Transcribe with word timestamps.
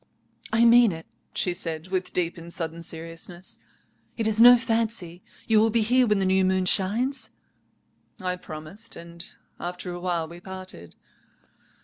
"'I 0.51 0.65
mean 0.65 0.91
it,' 0.93 1.05
she 1.35 1.53
said, 1.53 1.89
with 1.89 2.11
deep 2.11 2.35
and 2.35 2.51
sudden 2.51 2.81
seriousness, 2.81 3.59
'it 4.17 4.25
is 4.25 4.41
no 4.41 4.57
fancy. 4.57 5.21
You 5.47 5.59
will 5.59 5.69
be 5.69 5.83
here 5.83 6.07
when 6.07 6.17
the 6.17 6.25
new 6.25 6.43
moon 6.43 6.65
shines?'" 6.65 7.29
"I 8.19 8.37
promised, 8.37 8.95
and 8.95 9.23
after 9.59 9.91
a 9.91 9.99
while 9.99 10.27
we 10.27 10.39
parted. 10.39 10.95